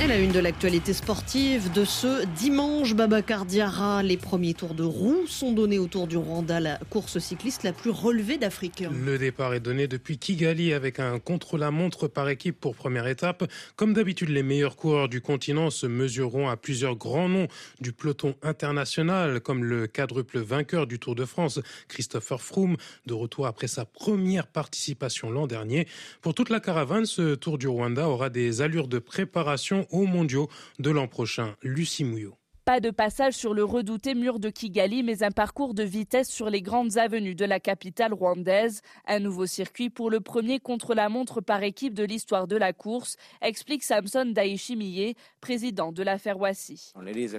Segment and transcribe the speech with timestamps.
[0.00, 4.04] Et la une de l'actualité sportive de ce dimanche, Babacar Diarra.
[4.04, 7.90] Les premiers tours de roue sont donnés autour du Rwanda, la course cycliste la plus
[7.90, 8.84] relevée d'Afrique.
[8.92, 13.50] Le départ est donné depuis Kigali avec un contre-la-montre par équipe pour première étape.
[13.74, 17.48] Comme d'habitude, les meilleurs coureurs du continent se mesureront à plusieurs grands noms
[17.80, 21.58] du peloton international, comme le quadruple vainqueur du Tour de France,
[21.88, 22.76] Christopher Froome,
[23.06, 25.88] de retour après sa première participation l'an dernier.
[26.22, 30.48] Pour toute la caravane, ce Tour du Rwanda aura des allures de préparation aux mondiaux
[30.78, 31.56] de l'an prochain.
[31.62, 32.38] Lucie Mouillot.
[32.68, 36.50] Pas de passage sur le redouté mur de Kigali, mais un parcours de vitesse sur
[36.50, 38.82] les grandes avenues de la capitale rwandaise.
[39.06, 43.82] Un nouveau circuit pour le premier contre-la-montre par équipe de l'histoire de la course, explique
[43.82, 46.92] Samson Daishimiye, président de la Ferwasi.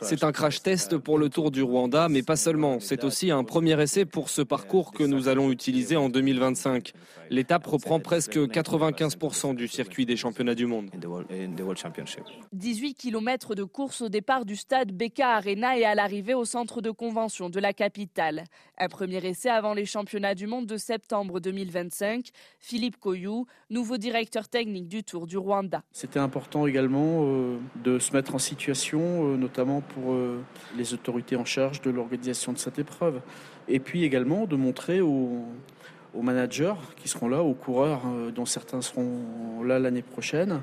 [0.00, 2.80] C'est un crash test pour le Tour du Rwanda, mais pas seulement.
[2.80, 6.94] C'est aussi un premier essai pour ce parcours que nous allons utiliser en 2025.
[7.30, 10.90] L'étape reprend presque 95% du circuit des championnats du monde.
[12.52, 16.80] 18 km de course au départ du stade Beka Arena et à l'arrivée au centre
[16.80, 18.42] de convention de la capitale.
[18.78, 22.30] Un premier essai avant les championnats du monde de septembre 2025.
[22.58, 25.84] Philippe Koyou, nouveau directeur technique du Tour du Rwanda.
[25.92, 30.42] C'était important également euh, de se mettre en situation, euh, notamment pour euh,
[30.76, 33.20] les autorités en charge de l'organisation de cette épreuve.
[33.68, 35.44] Et puis également de montrer aux
[36.14, 40.62] aux managers qui seront là, aux coureurs euh, dont certains seront là l'année prochaine,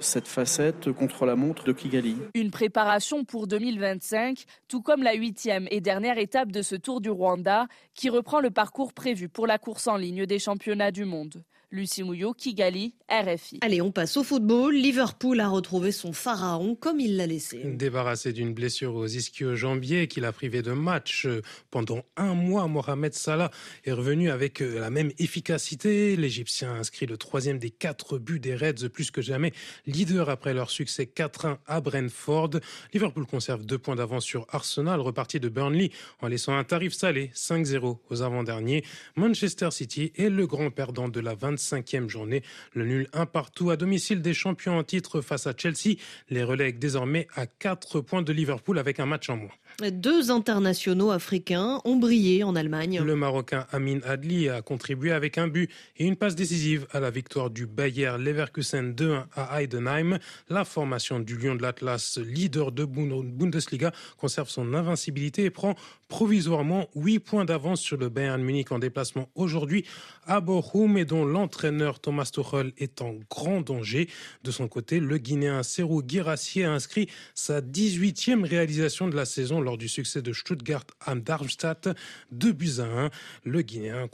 [0.00, 2.16] cette facette contre la montre de Kigali.
[2.34, 7.10] Une préparation pour 2025, tout comme la huitième et dernière étape de ce Tour du
[7.10, 11.42] Rwanda, qui reprend le parcours prévu pour la course en ligne des championnats du monde.
[11.70, 13.58] Lucie Mouillot, Kigali, RFI.
[13.60, 14.74] Allez, on passe au football.
[14.74, 17.60] Liverpool a retrouvé son pharaon comme il l'a laissé.
[17.62, 21.28] Débarrassé d'une blessure aux ischio-jambiers qui l'a privé de match
[21.70, 23.50] pendant un mois, Mohamed Salah
[23.84, 26.16] est revenu avec la même efficacité.
[26.16, 29.52] L'Égyptien a inscrit le troisième des quatre buts des Reds, plus que jamais
[29.86, 32.50] leader après leur succès 4-1 à Brentford.
[32.94, 35.90] Liverpool conserve deux points d'avance sur Arsenal, reparti de Burnley
[36.22, 38.84] en laissant un tarif salé 5-0 aux avant-derniers.
[39.16, 42.42] Manchester City est le grand perdant de la 20 cinquième journée.
[42.72, 45.96] Le nul un partout à domicile des champions en titre face à Chelsea
[46.30, 49.54] les relègue désormais à 4 points de Liverpool avec un match en moins.
[49.92, 53.00] Deux internationaux africains ont brillé en Allemagne.
[53.04, 57.10] Le Marocain Amin Adli a contribué avec un but et une passe décisive à la
[57.10, 60.18] victoire du Bayer Leverkusen 2-1 à Heidenheim.
[60.48, 65.76] La formation du Lion de l'Atlas, leader de Bundesliga, conserve son invincibilité et prend
[66.08, 69.84] provisoirement 8 points d'avance sur le Bayern Munich en déplacement aujourd'hui
[70.26, 74.08] à Bochum et dont l'entraîneur Thomas Tuchel est en grand danger.
[74.42, 79.57] De son côté, le Guinéen Serou Girassi a inscrit sa 18e réalisation de la saison
[79.60, 81.88] lors du succès de Stuttgart à Darmstadt,
[82.32, 83.10] 2 buts à 1.
[83.44, 84.08] Le Guinéen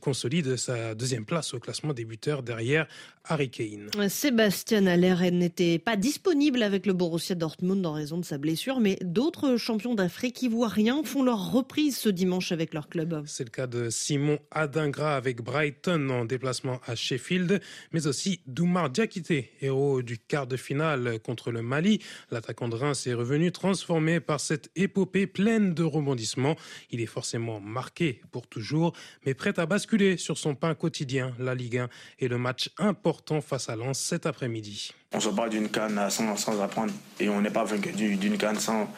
[0.00, 2.86] consolide sa deuxième place au classement des buteurs derrière
[3.24, 3.90] Harry Kane.
[4.08, 8.98] Sébastien Aller n'était pas disponible avec le Borussia Dortmund en raison de sa blessure, mais
[9.02, 13.22] d'autres champions d'Afrique ivoiriens font leur reprise ce dimanche avec leur club.
[13.26, 17.60] C'est le cas de Simon Adingra avec Brighton en déplacement à Sheffield,
[17.92, 22.00] mais aussi Doumar Diakité, héros du quart de finale contre le Mali.
[22.30, 26.56] L'attaquant de Reims est revenu transformé par cette épopée pleine de rebondissements.
[26.90, 28.92] Il est forcément marqué pour toujours,
[29.24, 33.40] mais prêt à basculer sur son pain quotidien, la Ligue 1 et le match important
[33.40, 34.90] face à Lens cet après-midi.
[35.12, 38.88] On se bat d'une canne sans, apprendre et on n'est pas vaincu d'une canne sans,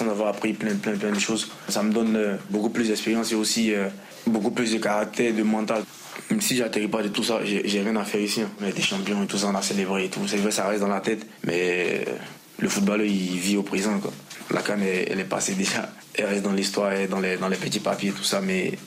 [0.00, 1.50] avoir appris plein, plein, plein de choses.
[1.68, 3.88] Ça me donne euh, beaucoup plus d'expérience et aussi euh,
[4.26, 5.82] beaucoup plus de caractère, de mental.
[6.30, 8.42] Même si j'atterris pas de tout ça, j'ai rien à faire ici.
[8.60, 10.26] On est des champions et tout ça, on a célébré et tout.
[10.28, 12.12] C'est vrai, ça reste dans la tête, mais euh,
[12.60, 13.98] le football, il vit au présent.
[13.98, 14.12] Quoi.
[14.50, 15.90] La canne, elle, est passée déjà.
[16.14, 18.40] Elle reste dans l'histoire, dans les, dans les petits papiers, tout ça.
[18.40, 18.78] Mais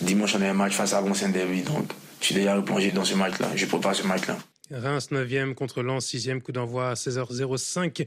[0.00, 1.62] dimanche, on a un match face à Gonsen Derby.
[1.62, 3.48] Donc, je suis déjà replongé dans ce match-là.
[3.54, 4.36] Je prépare ce match-là.
[4.70, 8.06] Reims 9e contre Lens 6e coup d'envoi à 16h05.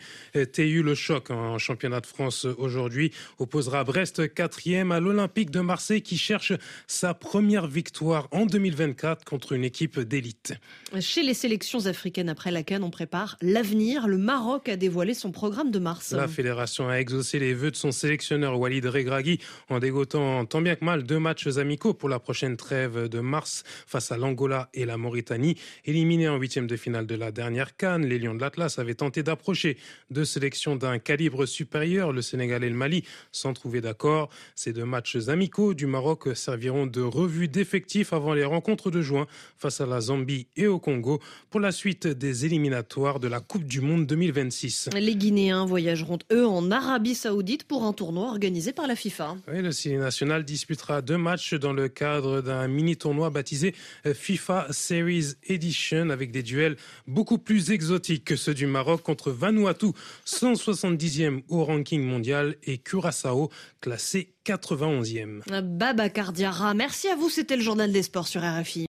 [0.54, 6.02] TU le choc en championnat de France aujourd'hui opposera Brest 4e à l'Olympique de Marseille
[6.02, 6.54] qui cherche
[6.88, 10.54] sa première victoire en 2024 contre une équipe d'élite.
[11.02, 14.08] Chez les sélections africaines après la Cannes, on prépare l'avenir.
[14.08, 16.14] Le Maroc a dévoilé son programme de mars.
[16.14, 20.76] La fédération a exaucé les vœux de son sélectionneur Walid Regragui en dégotant tant bien
[20.76, 24.86] que mal deux matchs amicaux pour la prochaine trêve de mars face à l'Angola et
[24.86, 28.78] la Mauritanie, éliminés en 8 de finale de la dernière Cannes, les Lions de l'Atlas
[28.78, 29.78] avaient tenté d'approcher
[30.12, 34.30] deux sélections d'un calibre supérieur, le Sénégal et le Mali, sans trouver d'accord.
[34.54, 39.26] Ces deux matchs amicaux du Maroc serviront de revue d'effectifs avant les rencontres de juin
[39.58, 41.20] face à la Zambie et au Congo
[41.50, 44.92] pour la suite des éliminatoires de la Coupe du Monde 2026.
[44.96, 49.38] Les Guinéens voyageront eux en Arabie Saoudite pour un tournoi organisé par la FIFA.
[49.48, 53.74] Oui, le Ciné national disputera deux matchs dans le cadre d'un mini tournoi baptisé
[54.14, 56.76] FIFA Series Edition avec des duels
[57.08, 59.88] beaucoup plus exotiques que ceux du Maroc contre Vanuatu,
[60.28, 63.50] 170e au ranking mondial, et Curaçao,
[63.80, 65.62] classé 91e.
[65.62, 68.84] Baba Cardiara, merci à vous, c'était le journal des sports sur RFI.